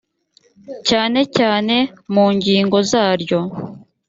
cyane 0.87 1.19
cyane 1.37 1.75
mu 2.13 2.25
ngingo 2.35 2.77
zaryo 2.89 3.39